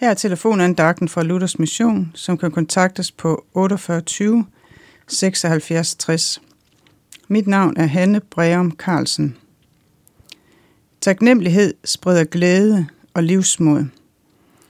[0.00, 4.44] Her er telefonandagten fra Luthers Mission, som kan kontaktes på 4820
[5.08, 6.42] 76 60.
[7.28, 9.36] Mit navn er Hanne Breum Carlsen.
[11.00, 13.84] Taknemmelighed spreder glæde og livsmod.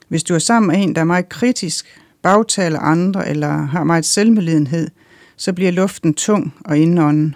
[0.08, 1.86] Hvis du er sammen med en, der er meget kritisk,
[2.22, 4.88] bagtaler andre eller har meget selvmedlidenhed,
[5.36, 7.34] så bliver luften tung og indånden.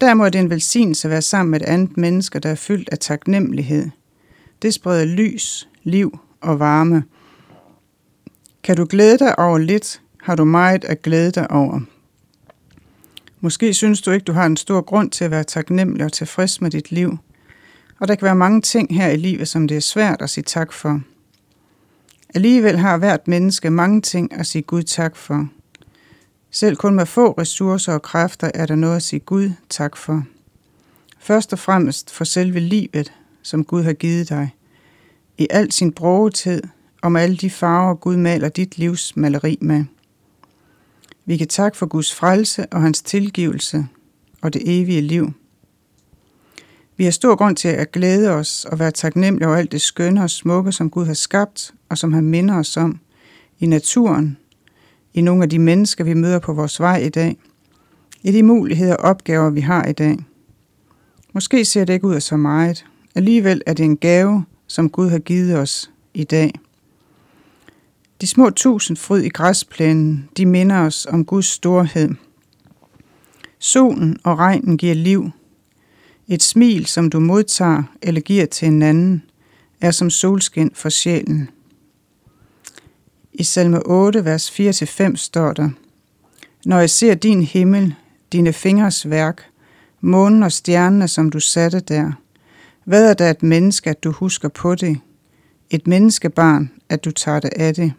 [0.00, 2.88] Derimod er det en velsignelse at være sammen med et andet menneske, der er fyldt
[2.88, 3.90] af taknemmelighed.
[4.62, 7.04] Det spreder lys, liv og varme.
[8.62, 11.80] Kan du glæde dig over lidt, har du meget at glæde dig over.
[13.40, 16.60] Måske synes du ikke, du har en stor grund til at være taknemmelig og tilfreds
[16.60, 17.18] med dit liv.
[18.00, 20.44] Og der kan være mange ting her i livet, som det er svært at sige
[20.44, 21.00] tak for.
[22.34, 25.48] Alligevel har hvert menneske mange ting at sige Gud tak for.
[26.50, 30.22] Selv kun med få ressourcer og kræfter er der noget at sige Gud tak for.
[31.18, 33.12] Først og fremmest for selve livet,
[33.42, 34.57] som Gud har givet dig.
[35.38, 36.62] I al sin brogetid,
[37.02, 39.84] og alle de farver, Gud maler dit livs maleri med.
[41.24, 43.86] Vi kan takke for Guds frelse og hans tilgivelse
[44.42, 45.32] og det evige liv.
[46.96, 50.22] Vi har stor grund til at glæde os og være taknemmelige over alt det skønne
[50.22, 52.98] og smukke, som Gud har skabt og som han minder os om
[53.58, 54.36] i naturen,
[55.14, 57.36] i nogle af de mennesker, vi møder på vores vej i dag,
[58.22, 60.18] i de muligheder og opgaver, vi har i dag.
[61.32, 62.84] Måske ser det ikke ud af så meget.
[63.14, 66.52] Alligevel er det en gave, som Gud har givet os i dag.
[68.20, 72.10] De små tusind fryd i græsplænen, de minder os om Guds storhed.
[73.58, 75.30] Solen og regnen giver liv.
[76.28, 79.22] Et smil, som du modtager eller giver til en anden,
[79.80, 81.50] er som solskin for sjælen.
[83.32, 85.70] I salme 8, vers 4-5 står der,
[86.64, 87.94] Når jeg ser din himmel,
[88.32, 89.42] dine fingers værk,
[90.00, 92.12] månen og stjernerne, som du satte der,
[92.88, 94.98] hvad er der et menneske, at du husker på det?
[95.70, 97.92] Et menneskebarn, at du tager det af det?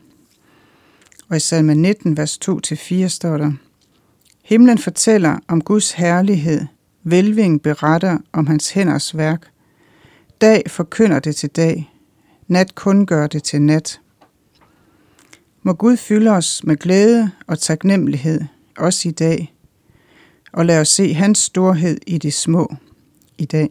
[1.29, 3.51] Og i salme 19, vers 2-4 står der,
[4.43, 6.61] Himlen fortæller om Guds herlighed,
[7.03, 9.51] velving beretter om hans hænders værk.
[10.41, 11.93] Dag forkynder det til dag,
[12.47, 14.01] nat kun gør det til nat.
[15.63, 18.41] Må Gud fylde os med glæde og taknemmelighed,
[18.77, 19.53] også i dag,
[20.51, 22.75] og lad os se hans storhed i det små
[23.37, 23.69] i dag.